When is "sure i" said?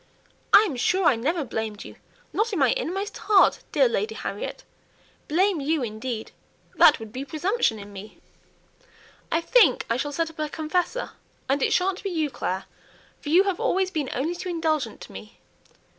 0.77-1.15